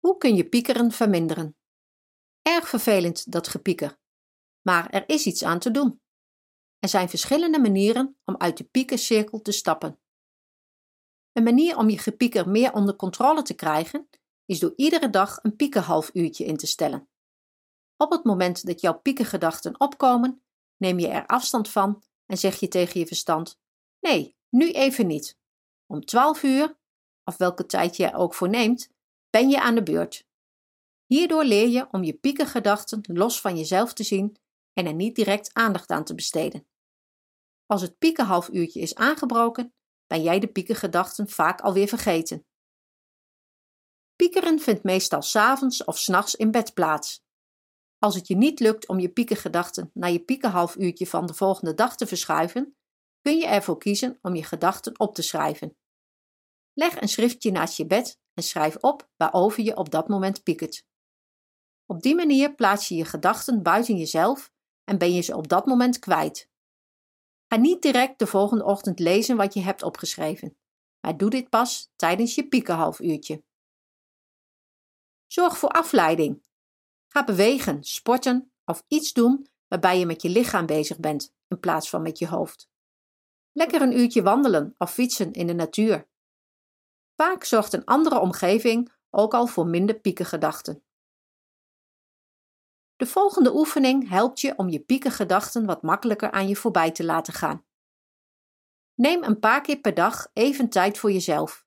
[0.00, 1.56] Hoe kun je piekeren verminderen?
[2.42, 3.98] Erg vervelend dat gepieker.
[4.60, 6.00] Maar er is iets aan te doen.
[6.78, 10.00] Er zijn verschillende manieren om uit de piekencirkel te stappen.
[11.32, 14.08] Een manier om je gepieker meer onder controle te krijgen
[14.44, 17.08] is door iedere dag een piekenhalf uurtje in te stellen.
[17.96, 20.42] Op het moment dat jouw piekengedachten opkomen,
[20.76, 23.60] neem je er afstand van en zeg je tegen je verstand:
[24.00, 25.38] Nee, nu even niet.
[25.86, 26.78] Om 12 uur,
[27.24, 28.90] of welke tijd je er ook voor neemt,
[29.30, 30.28] ben je aan de beurt.
[31.06, 34.36] Hierdoor leer je om je piekengedachten los van jezelf te zien
[34.72, 36.66] en er niet direct aandacht aan te besteden.
[37.66, 39.74] Als het piekenhalfuurtje is aangebroken,
[40.06, 42.46] ben jij de piekengedachten vaak alweer vergeten.
[44.16, 47.24] Piekeren vindt meestal s'avonds of s'nachts in bed plaats.
[47.98, 51.96] Als het je niet lukt om je piekengedachten naar je piekenhalfuurtje van de volgende dag
[51.96, 52.76] te verschuiven,
[53.20, 55.76] kun je ervoor kiezen om je gedachten op te schrijven.
[56.72, 60.86] Leg een schriftje naast je bed en schrijf op waarover je op dat moment piekert.
[61.86, 64.52] Op die manier plaats je je gedachten buiten jezelf
[64.84, 66.48] en ben je ze op dat moment kwijt.
[67.48, 70.56] Ga niet direct de volgende ochtend lezen wat je hebt opgeschreven,
[71.00, 73.44] maar doe dit pas tijdens je piekenhalfuurtje.
[75.26, 76.42] Zorg voor afleiding.
[77.08, 81.90] Ga bewegen, sporten of iets doen waarbij je met je lichaam bezig bent in plaats
[81.90, 82.68] van met je hoofd.
[83.52, 86.09] Lekker een uurtje wandelen of fietsen in de natuur.
[87.20, 90.84] Vaak zorgt een andere omgeving ook al voor minder piekengedachten.
[92.96, 97.32] De volgende oefening helpt je om je piekengedachten wat makkelijker aan je voorbij te laten
[97.32, 97.64] gaan.
[98.94, 101.66] Neem een paar keer per dag even tijd voor jezelf.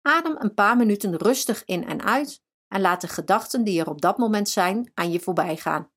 [0.00, 4.00] Adem een paar minuten rustig in en uit en laat de gedachten die er op
[4.00, 5.90] dat moment zijn aan je voorbij gaan.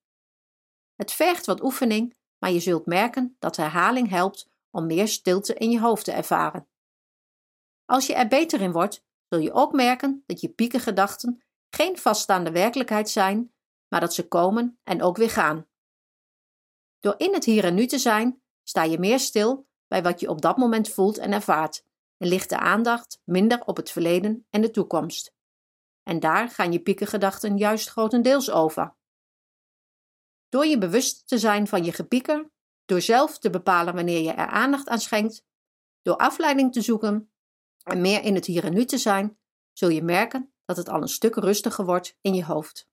[0.94, 5.70] Het vergt wat oefening, maar je zult merken dat herhaling helpt om meer stilte in
[5.70, 6.69] je hoofd te ervaren.
[7.90, 12.50] Als je er beter in wordt, zul je ook merken dat je piekengedachten geen vaststaande
[12.50, 13.52] werkelijkheid zijn,
[13.88, 15.66] maar dat ze komen en ook weer gaan.
[16.98, 20.28] Door in het hier en nu te zijn, sta je meer stil bij wat je
[20.28, 21.84] op dat moment voelt en ervaart
[22.16, 25.34] en ligt de aandacht minder op het verleden en de toekomst.
[26.02, 28.96] En daar gaan je piekengedachten juist grotendeels over.
[30.48, 32.50] Door je bewust te zijn van je gepieker,
[32.84, 35.44] door zelf te bepalen wanneer je er aandacht aan schenkt,
[36.02, 37.29] door afleiding te zoeken
[37.90, 39.38] en meer in het hier en nu te zijn,
[39.72, 42.89] zul je merken dat het al een stuk rustiger wordt in je hoofd.